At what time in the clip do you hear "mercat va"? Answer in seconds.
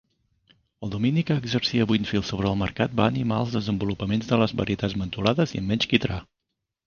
2.61-3.07